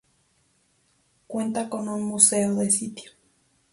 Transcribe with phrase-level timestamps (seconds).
[1.27, 3.11] Cuenta con un Museo de Sitio.